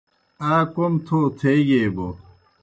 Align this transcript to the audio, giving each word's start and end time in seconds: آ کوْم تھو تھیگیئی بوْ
آ 0.51 0.53
کوْم 0.73 0.93
تھو 1.05 1.19
تھیگیئی 1.37 1.89
بوْ 1.95 2.07